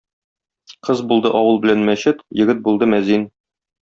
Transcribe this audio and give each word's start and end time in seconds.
Кыз 0.87 1.03
булды 1.11 1.31
авыл 1.41 1.61
белән 1.67 1.85
мәчет, 1.91 2.25
егет 2.41 2.65
булды 2.69 2.89
мәзин. 2.95 3.29